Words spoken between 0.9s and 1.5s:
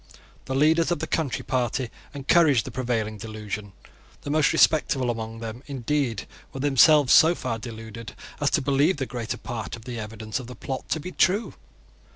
the Country